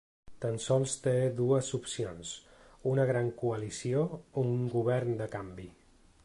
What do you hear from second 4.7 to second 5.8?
govern de canvi.